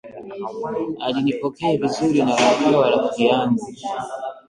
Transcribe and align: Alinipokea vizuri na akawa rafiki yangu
Alinipokea 0.99 1.77
vizuri 1.77 2.21
na 2.23 2.37
akawa 2.37 2.89
rafiki 2.91 3.25
yangu 3.27 3.67